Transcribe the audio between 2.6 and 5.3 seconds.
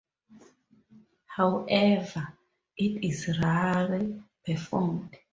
it is rarely performed.